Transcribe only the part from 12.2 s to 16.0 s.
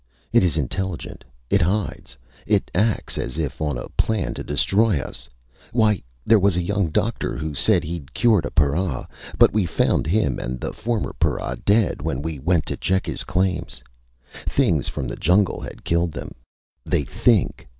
we went to check his claim! Things from the jungle had